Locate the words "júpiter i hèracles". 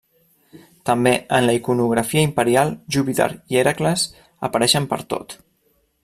2.95-4.07